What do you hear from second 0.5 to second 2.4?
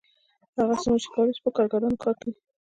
هغه څومره چې کولی شي په کارګرانو کار کوي